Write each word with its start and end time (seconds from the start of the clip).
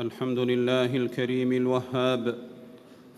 الحمد 0.00 0.38
لله 0.38 0.96
الكريم 0.96 1.52
الوهاب. 1.52 2.34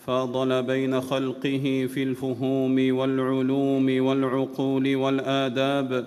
فاضل 0.06 0.62
بين 0.62 1.00
خلقه 1.00 1.88
في 1.94 2.02
الفهوم 2.02 2.96
والعلوم 2.96 4.06
والعقول 4.06 4.96
والآداب 4.96 6.06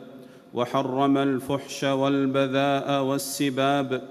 وحرم 0.53 1.17
الفحش 1.17 1.83
والبذاء 1.83 3.03
والسباب. 3.03 4.01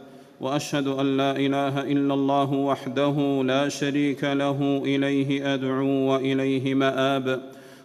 وأشهد 0.41 0.87
أن 0.87 1.17
لا 1.17 1.37
إله 1.37 1.83
إلا 1.93 2.15
الله 2.15 2.53
وحده 2.53 3.43
لا 3.45 3.69
شريك 3.69 4.25
له 4.25 4.83
إليه 4.85 5.55
أدعو 5.55 5.87
وإليه 5.87 6.75
مآب. 6.75 7.41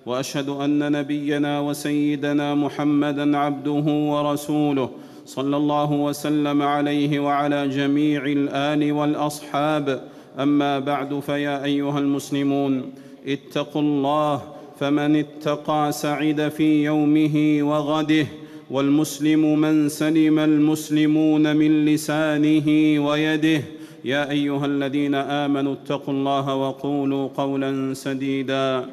وأشهد 0.05 0.49
أن 0.49 0.91
نبينا 0.91 1.59
وسيدنا 1.59 2.55
محمدا 2.55 3.37
عبده 3.37 3.85
ورسوله 4.13 4.89
صلى 5.25 5.57
الله 5.57 5.91
وسلم 5.91 6.61
عليه 6.61 7.19
وعلى 7.19 7.67
جميع 7.67 8.25
الآل 8.25 8.91
والأصحاب. 8.91 10.03
أما 10.39 10.79
بعد 10.79 11.19
فيا 11.19 11.63
أيها 11.63 11.99
المسلمون 11.99 12.91
اتقوا 13.27 13.81
الله 13.81 14.41
فمن 14.79 15.15
اتقى 15.15 15.91
سعد 15.91 16.49
في 16.49 16.83
يومه 16.83 17.59
وغده 17.61 18.27
والمسلم 18.71 19.59
من 19.59 19.89
سلم 19.89 20.39
المسلمون 20.39 21.55
من 21.55 21.85
لسانه 21.85 22.67
ويده. 23.05 23.61
يا 24.05 24.29
أيها 24.29 24.65
الذين 24.65 25.15
آمنوا 25.15 25.73
اتقوا 25.73 26.13
الله 26.13 26.55
وقولوا 26.55 27.29
قولا 27.37 27.93
سديدا. 27.93 28.89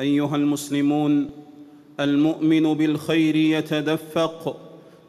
أيها 0.00 0.36
المسلمون 0.36 1.30
المؤمن 2.00 2.74
بالخير 2.74 3.36
يتدفق 3.36 4.56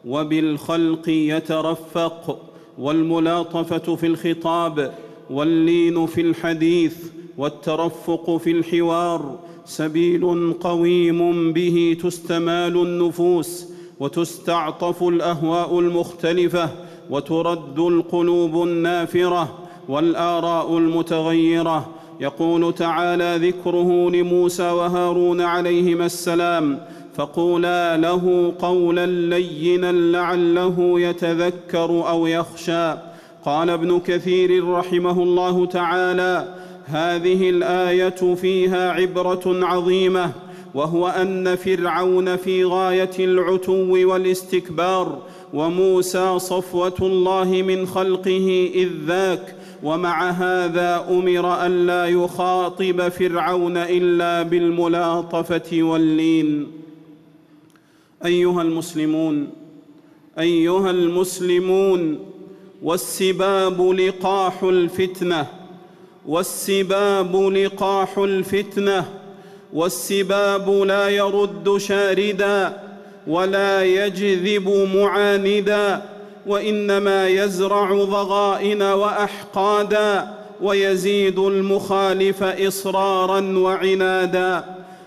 وبالخلق 0.06 1.08
يترفق 1.08 2.38
والملاطفة 2.78 3.96
في 3.96 4.06
الخطاب 4.06 4.94
واللين 5.30 6.06
في 6.06 6.20
الحديث 6.20 6.96
والترفق 7.38 8.36
في 8.36 8.50
الحوار. 8.50 9.38
سبيل 9.64 10.54
قويم 10.60 11.52
به 11.52 11.96
تستمال 12.02 12.76
النفوس 12.76 13.66
وتستعطف 14.00 15.02
الأهواء 15.02 15.78
المختلفة 15.78 16.70
وترد 17.10 17.78
القلوب 17.78 18.62
النافرة 18.62 19.58
والآراء 19.88 20.78
المتغيرة. 20.78 21.88
يقول 22.20 22.74
تعالى 22.74 23.48
ذكره 23.48 24.10
لموسى 24.10 24.70
وهارون 24.70 25.40
عليهما 25.40 26.06
السلام 26.06 26.80
فقولا 27.14 27.96
له 27.96 28.54
قولا 28.58 29.06
لينا 29.06 29.92
لعله 29.92 31.00
يتذكر 31.00 32.08
أو 32.08 32.26
يخشى. 32.26 32.94
قال 33.44 33.70
ابن 33.70 34.00
كثير 34.00 34.68
رحمه 34.68 35.22
الله 35.22 35.66
تعالى 35.66 36.54
هذه 36.84 37.50
الآية 37.50 38.34
فيها 38.34 38.90
عبرة 38.90 39.42
عظيمة 39.46 40.32
وهو 40.74 41.08
أن 41.08 41.56
فرعون 41.56 42.36
في 42.36 42.64
غاية 42.64 43.10
العتو 43.18 44.08
والاستكبار 44.08 45.18
وموسى 45.54 46.38
صفوة 46.38 46.94
الله 47.02 47.62
من 47.66 47.86
خلقه 47.86 48.70
إذ 48.74 48.88
ذاك 49.06 49.54
ومع 49.82 50.30
هذا 50.30 51.06
أمر 51.10 51.66
الا 51.66 52.06
يخاطب 52.06 53.08
فرعون 53.08 53.76
إلا 53.76 54.42
بالملاطفة 54.42 55.82
واللين. 55.82 56.66
أيها 58.24 58.62
المسلمون 58.62 59.48
أيها 60.38 60.90
المسلمون 60.90 62.18
والسباب 62.82 63.90
لقاح 63.90 64.62
الفتنة 64.62 65.46
والسباب 66.26 67.36
لقاح 67.36 68.18
الفتنة 68.18 69.08
والسباب 69.72 70.70
لا 70.70 71.08
يرد 71.08 71.76
شاردا 71.76 72.82
ولا 73.26 73.82
يجذب 73.84 74.88
معاندا 74.94 76.02
وإنما 76.46 77.28
يزرع 77.28 77.92
ضغائن 77.94 78.82
وأحقادا 78.82 80.28
ويزيد 80.62 81.38
المخالف 81.38 82.42
إصرارا 82.42 83.40
وعنادا 83.58 84.64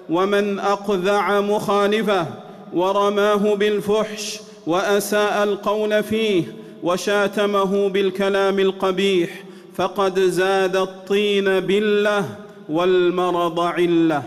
ومن 0.09 0.59
أقذع 0.59 1.41
مخالفه 1.41 2.43
ورماه 2.73 3.56
بالفحش 3.56 4.39
وأساء 4.67 5.44
القول 5.44 6.03
فيه 6.03 6.44
وشاتمه 6.84 7.89
بالكلام 7.89 8.59
القبيح 8.59 9.44
فقد 9.75 10.19
زاد 10.19 10.75
الطين 10.75 11.59
بله 11.59 12.25
والمرض 12.69 13.59
عله 13.59 14.23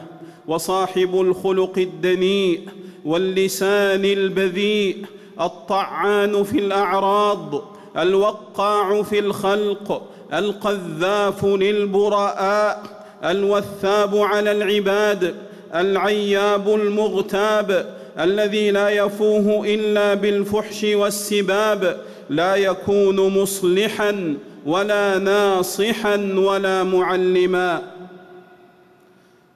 وصاحب 0.47 1.21
الخلق 1.21 1.79
الدنيء 1.79 2.61
واللسان 3.05 4.05
البذيء 4.05 5.05
الطعان 5.41 6.45
في 6.45 6.59
الأعراض 6.59 7.65
الوقاع 7.99 9.03
في 9.03 9.19
الخلق 9.19 10.03
القذاف 10.33 11.45
للبراء 11.45 12.83
الوثاب 13.25 14.17
على 14.17 14.53
العباد 14.53 15.35
العياب 15.75 16.69
المغتاب 16.75 17.96
الذي 18.19 18.71
لا 18.71 18.89
يفوه 18.89 19.67
إلا 19.67 20.15
بالفحش 20.15 20.85
والسباب 20.85 22.01
لا 22.31 22.57
يكون 22.57 23.17
مصلحا 23.17 24.37
ولا 24.67 25.19
ناصحا 25.19 26.17
ولا 26.37 26.83
معلما. 26.85 27.83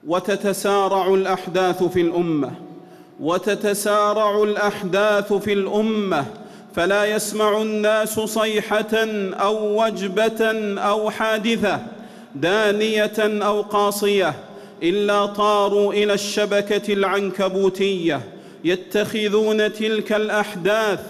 وتتسارع 0.07 1.15
الأحداث 1.15 1.83
في 1.83 2.01
الأمة 2.01 2.51
وتتسارع 3.21 4.43
الأحداث 4.43 5.33
في 5.33 5.53
الأمة 5.53 6.25
فلا 6.75 7.05
يسمع 7.05 7.63
الناس 7.63 8.21
صيحة 8.21 8.95
أو 9.33 9.85
وجبة 9.85 10.53
أو 10.79 11.11
حادثة 11.11 11.81
دانية 12.35 13.13
أو 13.19 13.61
قاصية 13.61 14.35
إلا 14.83 15.27
طاروا 15.27 15.93
إلى 15.93 16.13
الشبكة 16.13 16.93
العنكبوتية. 16.93 18.21
يتخذون 18.65 19.73
تلك 19.73 20.13
الأحداث 20.13 21.01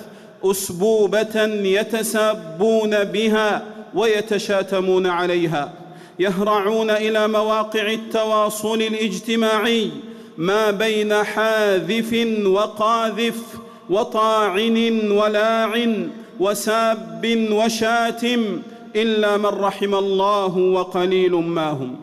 أسبوبة 0.44 1.44
يتسابون 1.64 3.04
بها 3.04 3.64
ويتشاتمون 3.94 5.06
عليها 5.06 5.72
يهرعون 6.18 6.90
إلى 6.90 7.28
مواقع 7.28 7.92
التواصل 7.92 8.82
الاجتماعي 8.82 9.90
ما 10.38 10.70
بين 10.70 11.14
حاذف 11.14 12.26
وقاذف 12.46 13.40
وطاعن 13.90 15.10
ولاعن 15.10 16.10
وساب 16.40 17.48
وشاتم 17.52 18.62
إلا 18.96 19.36
من 19.36 19.46
رحم 19.46 19.94
الله 19.94 20.56
وقليل 20.56 21.32
ما 21.32 21.70
هم. 21.70 21.96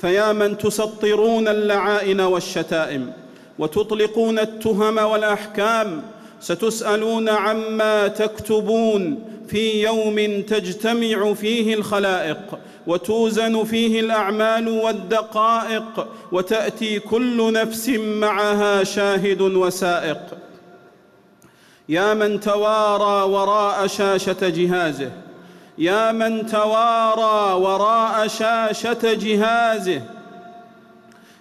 فيا 0.00 0.32
من 0.32 0.58
تسطرون 0.58 1.48
اللعائن 1.48 2.20
والشتائم. 2.20 3.12
وتطلقون 3.58 4.38
التهم 4.38 4.98
والأحكام 4.98 6.02
ستسألون 6.40 7.28
عما 7.28 8.08
تكتبون 8.08 9.24
في 9.48 9.82
يوم 9.82 10.42
تجتمع 10.42 11.34
فيه 11.34 11.74
الخلائق 11.74 12.58
وتوزن 12.86 13.64
فيه 13.64 14.00
الأعمال 14.00 14.68
والدقائق 14.68 16.06
وتأتي 16.32 16.98
كل 16.98 17.52
نفس 17.52 17.88
معها 17.98 18.84
شاهد 18.84 19.40
وسائق. 19.40 20.20
يا 21.88 22.14
من 22.14 22.40
توارى 22.40 23.30
وراء 23.30 23.86
شاشة 23.86 24.48
جهازه 24.48 25.10
يا 25.78 26.12
من 26.12 26.46
توارى 26.46 27.60
وراء 27.62 28.26
شاشة 28.26 29.12
جهازه 29.14 30.02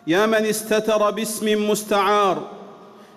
يا 0.08 0.26
من 0.26 0.46
استتر 0.46 1.12
باسم 1.12 1.70
مستعار 1.70 2.48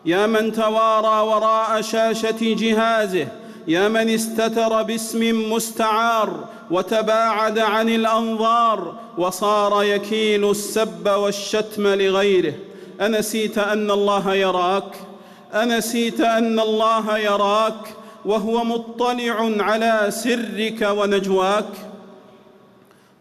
يا 0.07 0.27
من 0.27 0.53
توارى 0.53 1.27
وراء 1.29 1.81
شاشة 1.81 2.37
جهازه 2.41 3.27
يا 3.69 3.89
من 3.89 4.09
استتر 4.11 4.83
باسم 4.83 5.53
مستعار 5.53 6.45
وتباعد 6.71 7.59
عن 7.59 7.89
الأنظار 7.89 8.95
وصار 9.19 9.83
يكيل 9.83 10.51
السب 10.51 11.09
والشتم 11.09 11.87
لغيره. 11.87 12.55
أنسيت 13.01 13.59
أن 13.59 13.91
الله 13.91 14.35
يراك 14.35 14.97
أنسيت 15.55 16.21
أن 16.21 16.61
الله 16.61 17.19
يراك 17.19 17.95
وهو 18.25 18.65
مطلع 18.65 19.65
على 19.65 20.07
سرك 20.09 20.89
ونجواك. 20.91 21.73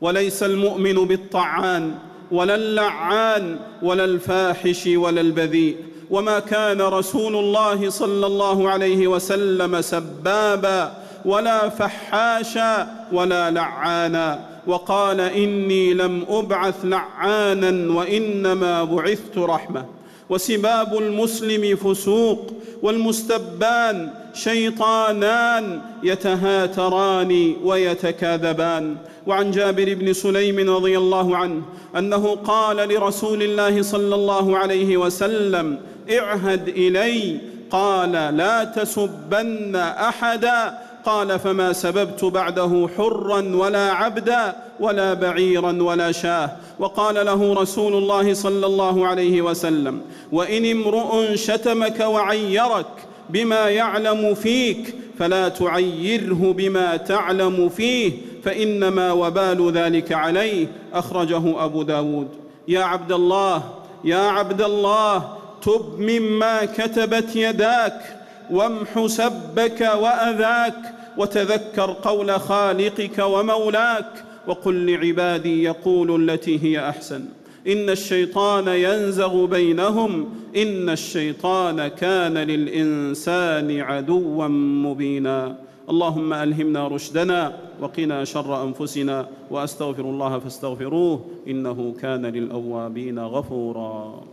وليس 0.02 0.44
المؤمن 0.44 0.94
بالطعان 0.94 1.96
ولا 2.34 2.56
اللعان 2.56 3.60
ولا 3.82 4.06
الفاحش 4.06 4.88
ولا 4.88 5.22
البذيء. 5.22 5.78
وما 6.10 6.40
كان 6.40 6.82
رسول 6.82 7.36
الله 7.36 7.90
صلى 7.90 8.26
الله 8.26 8.70
عليه 8.70 9.08
وسلم 9.08 9.82
سبابا 9.82 10.94
ولا 11.26 11.70
فحاشا 11.70 12.88
ولا 13.12 13.52
لعانا. 13.52 14.40
وقال 14.68 15.22
إني 15.22 15.94
لم 15.94 16.26
أبعث 16.30 16.76
لعانا 16.84 17.94
وإنما 17.94 18.84
بعثت 18.84 19.38
رحمة. 19.38 19.86
وسباب 20.30 20.98
المسلم 20.98 21.76
فسوق 21.76 22.54
والمستبان 22.84 24.10
شيطانان 24.34 25.82
يتهاتران 26.04 27.56
ويتكاذبان. 27.64 28.96
وعن 29.28 29.52
جابر 29.52 29.94
بن 29.94 30.14
سليم 30.14 30.70
رضي 30.70 30.98
الله 30.98 31.38
عنه 31.38 31.62
أنه 31.98 32.36
قال 32.36 32.78
لرسول 32.78 33.44
الله 33.44 33.82
صلى 33.82 34.16
الله 34.16 34.58
عليه 34.58 34.98
وسلم 34.98 35.78
اعهد 36.12 36.68
إلي. 36.68 37.38
قال 37.72 38.12
لا 38.12 38.64
تسبن 38.64 39.76
أحدا. 39.76 40.78
قال 41.06 41.40
فما 41.40 41.74
سببت 41.74 42.26
بعده 42.26 42.90
حرا 42.98 43.56
ولا 43.56 43.92
عبدا 43.92 44.56
ولا 44.80 45.14
بعيرا 45.14 45.84
ولا 45.84 46.12
شاه. 46.12 46.52
وقال 46.80 47.26
له 47.26 47.54
رسول 47.54 47.96
الله 47.96 48.34
صلى 48.34 48.66
الله 48.66 49.08
عليه 49.08 49.42
وسلم 49.42 50.02
وإن 50.32 50.72
امرؤ 50.72 51.36
شتمك 51.36 52.00
وعيرك 52.00 52.86
بما 53.30 53.70
يعلم 53.70 54.34
فيك 54.34 54.96
فلا 55.20 55.50
تعيره 55.50 56.54
بما 56.58 56.98
تعلم 56.98 57.70
فيه 57.70 58.12
فإنما 58.44 59.12
وبال 59.12 59.72
ذلك 59.72 60.12
عليه. 60.12 60.68
أخرجه 60.94 61.66
أبو 61.66 61.84
داود. 61.84 62.28
يا 62.68 62.84
عبد 62.84 63.12
الله 63.12 63.64
يا 64.04 64.18
عبد 64.18 64.62
الله 64.62 65.38
تب 65.62 66.00
مما 66.00 66.66
كتبت 66.66 67.36
يداك. 67.36 68.23
وامح 68.52 69.06
سبك 69.06 69.82
وأذاك 69.82 70.94
وتذكر 71.18 71.96
قول 72.04 72.40
خالقك 72.40 73.20
ومولاك 73.20 74.26
وقل 74.48 74.92
لعبادي 74.92 75.64
يقولوا 75.64 76.18
التي 76.18 76.64
هي 76.64 76.90
أحسن. 76.90 77.26
إن 77.68 77.90
الشيطان 77.90 78.68
ينزغ 78.68 79.46
بينهم 79.46 80.30
إن 80.56 80.90
الشيطان 80.90 81.88
كان 81.88 82.38
للإنسان 82.38 83.80
عدوا 83.80 84.48
مبينا. 84.88 85.58
اللهم 85.90 86.34
ألهمنا 86.34 86.88
رشدنا 86.88 87.54
وقنا 87.82 88.24
شر 88.24 88.64
أنفسنا 88.64 89.28
وأستغفر 89.52 90.04
الله 90.04 90.40
فاستغفروه 90.40 91.26
إنه 91.48 91.94
كان 92.02 92.26
للأوابين 92.26 93.20
غفورا. 93.20 94.24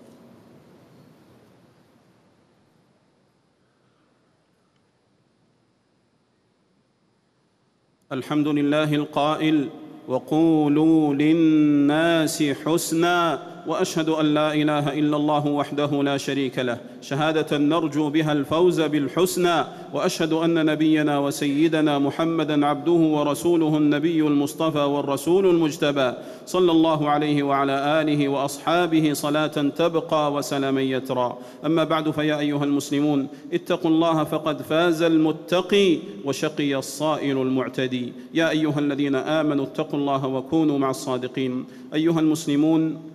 الحمد 8.13 8.49
لله 8.49 8.95
القائل 8.95 9.69
وقولوا 10.09 11.15
للناس 11.15 12.43
حسنا 12.43 13.43
وأشهد 13.67 14.09
أن 14.09 14.35
لا 14.35 14.55
إله 14.55 14.99
إلا 14.99 15.17
الله 15.17 15.47
وحده 15.47 16.03
لا 16.03 16.17
شريك 16.17 16.59
له. 16.59 16.79
شهادة 17.03 17.59
نرجو 17.59 18.11
بها 18.11 18.33
الفوز 18.33 18.81
بالحسنى 18.81 19.65
وأشهد 19.93 20.33
أن 20.33 20.67
نبينا 20.67 21.19
وسيدنا 21.19 21.99
محمدا 21.99 22.67
عبده 22.67 22.93
ورسوله 22.93 23.77
النبي 23.77 24.21
المصطفى 24.21 24.79
والرسول 24.79 25.47
المجتبى. 25.47 26.13
صلى 26.47 26.73
الله 26.73 27.09
عليه 27.09 27.43
وعلى 27.43 28.01
آله 28.01 28.29
وأصحابه 28.29 29.13
صلاة 29.13 29.47
تبقى 29.77 30.33
وسلاما 30.33 30.81
يترى. 30.81 31.37
أما 31.67 31.85
بعد 31.85 32.11
فيا 32.11 32.39
أيها 32.39 32.65
المسلمون 32.65 33.29
اتقوا 33.53 33.91
الله 33.91 34.25
فقد 34.25 34.63
فاز 34.63 35.03
المتقي 35.03 35.99
وشقي 36.25 36.77
الصائل 36.77 37.43
المعتدي. 37.43 38.13
يا 38.35 38.51
أيها 38.51 38.79
الذين 38.79 39.15
آمنوا 39.15 39.65
اتقوا 39.65 39.99
الله 39.99 40.27
وكونوا 40.27 40.79
مع 40.79 40.91
الصادقين. 40.91 41.65
أيها 41.95 42.21
المسلمون 42.21 43.10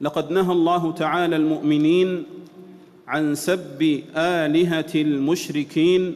لقد 0.00 0.30
نهى 0.30 0.52
الله 0.52 0.92
تعالى 0.92 1.36
المؤمنين 1.36 2.24
عن 3.08 3.34
سب 3.34 4.00
آلهة 4.16 4.92
المشركين 4.94 6.14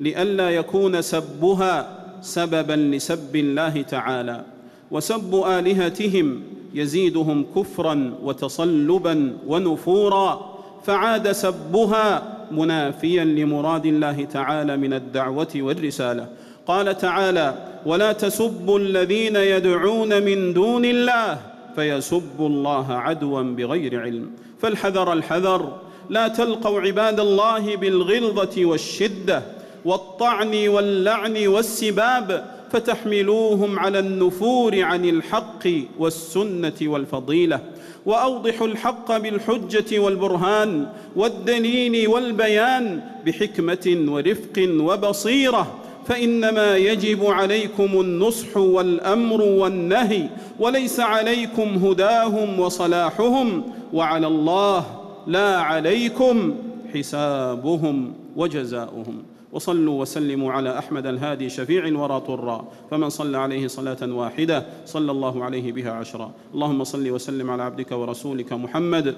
لئلا 0.00 0.50
يكون 0.50 1.02
سبها 1.02 2.04
سببا 2.20 2.96
لسب 2.96 3.36
الله 3.36 3.82
تعالى. 3.82 4.44
وسب 4.90 5.34
آلهتهم 5.34 6.42
يزيدهم 6.74 7.46
كفرا 7.56 8.14
وتصلبا 8.22 9.36
ونفورا 9.46 10.54
فعاد 10.84 11.32
سبها 11.32 12.36
منافيا 12.50 13.24
لمراد 13.24 13.86
الله 13.86 14.24
تعالى 14.24 14.76
من 14.76 14.92
الدعوة 14.92 15.48
والرسالة. 15.56 16.28
قال 16.66 16.98
تعالى 16.98 17.54
ولا 17.86 18.12
تسبوا 18.12 18.78
الذين 18.78 19.36
يدعون 19.36 20.22
من 20.22 20.52
دون 20.52 20.84
الله 20.84 21.53
فيسبوا 21.76 22.48
الله 22.48 22.92
عدوا 22.92 23.42
بغير 23.42 24.00
علم. 24.00 24.30
فالحذر 24.62 25.12
الحذر. 25.12 25.78
لا 26.10 26.28
تلقوا 26.28 26.80
عباد 26.80 27.20
الله 27.20 27.76
بالغلظة 27.76 28.64
والشدة 28.64 29.42
والطعن 29.84 30.68
واللعن 30.68 31.46
والسباب 31.46 32.54
فتحملوهم 32.72 33.78
على 33.78 33.98
النفور 33.98 34.82
عن 34.82 35.04
الحق 35.04 35.68
والسنة 35.98 36.72
والفضيلة. 36.82 37.60
وأوضحوا 38.06 38.66
الحق 38.66 39.16
بالحجة 39.16 39.98
والبرهان 39.98 40.86
والدليل 41.16 42.08
والبيان 42.08 43.00
بحكمة 43.26 44.04
ورفق 44.08 44.68
وبصيرة. 44.80 45.83
فإنما 46.06 46.76
يجب 46.76 47.24
عليكم 47.24 48.00
النصح 48.00 48.56
والأمر 48.56 49.42
والنهي 49.42 50.28
وليس 50.58 51.00
عليكم 51.00 51.62
هداهم 51.62 52.60
وصلاحهم 52.60 53.64
وعلى 53.92 54.26
الله 54.26 54.86
لا 55.26 55.58
عليكم 55.58 56.54
حسابهم 56.94 58.12
وجزاؤهم. 58.36 59.22
وصلوا 59.52 60.00
وسلموا 60.00 60.52
على 60.52 60.78
أحمد 60.78 61.06
الهادي 61.06 61.48
شفيع 61.48 61.86
الورى 61.86 62.20
طرا. 62.20 62.68
فمن 62.90 63.08
صلى 63.08 63.38
عليه 63.38 63.66
صلاة 63.66 63.96
واحدة 64.02 64.66
صلى 64.86 65.10
الله 65.10 65.44
عليه 65.44 65.72
بها 65.72 65.92
عشرا. 65.92 66.30
اللهم 66.54 66.84
صل 66.84 67.10
وسلم 67.10 67.50
على 67.50 67.62
عبدك 67.62 67.92
ورسولك 67.92 68.52
محمد 68.52 69.14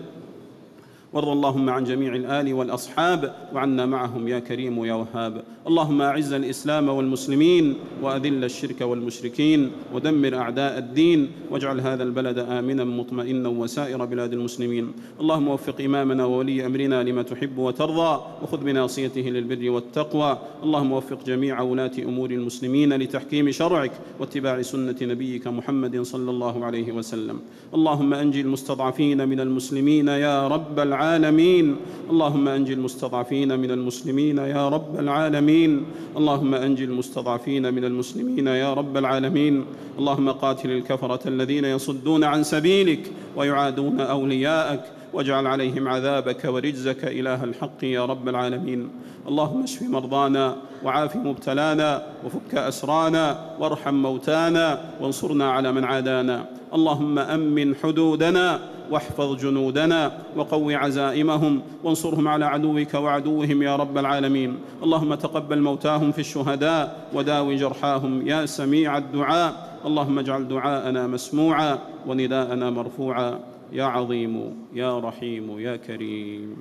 وارض 1.16 1.28
اللهم 1.28 1.70
عن 1.70 1.84
جميع 1.84 2.14
الآل 2.14 2.54
والأصحاب 2.54 3.34
وعنا 3.54 3.86
معهم 3.86 4.28
يا 4.28 4.38
كريم 4.38 4.84
يا 4.84 4.94
وهاب. 4.94 5.42
اللهم 5.66 6.02
أعز 6.02 6.32
الإسلام 6.32 6.88
والمسلمين 6.88 7.74
وأذل 8.02 8.44
الشرك 8.44 8.80
والمشركين 8.80 9.70
ودمر 9.94 10.36
أعداء 10.36 10.78
الدين 10.78 11.30
واجعل 11.50 11.80
هذا 11.80 12.02
البلد 12.02 12.38
آمنا 12.38 12.84
مطمئنا 12.84 13.48
وسائر 13.48 14.04
بلاد 14.04 14.32
المسلمين. 14.32 14.92
اللهم 15.20 15.48
وفق 15.48 15.80
إمامنا 15.80 16.24
وولي 16.24 16.66
أمرنا 16.66 17.02
لما 17.02 17.22
تحب 17.22 17.58
وترضى 17.58 18.20
وخذ 18.42 18.64
بناصيته 18.64 19.20
للبر 19.20 19.70
والتقوى. 19.70 20.38
اللهم 20.62 20.92
وفق 20.92 21.24
جميع 21.26 21.60
ولاة 21.60 21.96
أمور 21.98 22.30
المسلمين 22.30 22.92
لتحكيم 22.92 23.50
شرعك 23.50 23.92
واتباع 24.20 24.62
سنة 24.62 24.96
نبيك 25.02 25.46
محمد 25.46 26.02
صلى 26.02 26.30
الله 26.30 26.64
عليه 26.64 26.92
وسلم. 26.92 27.40
اللهم 27.74 28.14
أنجي 28.14 28.40
المستضعفين 28.40 29.28
من 29.28 29.40
المسلمين 29.40 30.08
يا 30.08 30.48
رب 30.48 30.78
العالمين. 30.78 31.05
العالمين. 31.06 31.76
اللهم 32.10 32.48
انج 32.48 32.70
المستضعفين 32.70 33.58
من 33.58 33.70
المسلمين 33.70 34.38
يا 34.38 34.68
رب 34.68 34.98
العالمين. 34.98 35.84
اللهم 36.16 36.54
انج 36.54 36.82
المستضعفين 36.82 37.74
من 37.74 37.84
المسلمين 37.84 38.46
يا 38.46 38.74
رب 38.74 38.96
العالمين. 38.96 39.64
اللهم 39.98 40.30
قاتل 40.30 40.70
الكفرة 40.70 41.28
الذين 41.28 41.64
يصدون 41.64 42.24
عن 42.24 42.42
سبيلك 42.42 43.12
ويعادون 43.36 44.00
أولياءك. 44.00 44.84
واجعل 45.12 45.46
عليهم 45.46 45.88
عذابك 45.88 46.44
ورجزك 46.44 47.04
إله 47.04 47.44
الحق 47.44 47.84
يا 47.84 48.04
رب 48.04 48.28
العالمين. 48.28 48.88
اللهم 49.28 49.62
اشف 49.62 49.82
مرضانا 49.82 50.56
وعاف 50.84 51.16
مبتلانا 51.16 52.02
وفك 52.24 52.54
أسرانا 52.54 53.56
وارحم 53.60 53.94
موتانا 53.94 54.80
وانصرنا 55.00 55.50
على 55.50 55.72
من 55.72 55.84
عادانا. 55.84 56.46
اللهم 56.74 57.18
أمن 57.18 57.74
حدودنا 57.74 58.60
واحفظ 58.90 59.36
جنودنا 59.36 60.12
وقو 60.36 60.70
عزائمهم 60.70 61.62
وانصرهم 61.84 62.28
على 62.28 62.44
عدوك 62.44 62.94
وعدوهم 62.94 63.62
يا 63.62 63.76
رب 63.76 63.98
العالمين. 63.98 64.58
اللهم 64.82 65.14
تقبل 65.14 65.60
موتاهم 65.60 66.12
في 66.12 66.18
الشهداء 66.18 67.10
وداو 67.14 67.52
جرحاهم 67.52 68.28
يا 68.28 68.46
سميع 68.46 68.98
الدعاء. 68.98 69.78
اللهم 69.86 70.18
اجعل 70.18 70.48
دعاءنا 70.48 71.06
مسموعا 71.06 71.78
ونداءنا 72.06 72.70
مرفوعا. 72.70 73.38
يا 73.72 73.84
عظيم 73.84 74.54
يا 74.74 74.98
رحيم 74.98 75.58
يا 75.58 75.76
كريم. 75.76 76.56